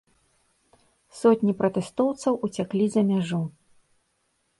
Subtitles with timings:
[1.19, 3.41] Сотні пратэстоўцаў уцяклі за мяжу.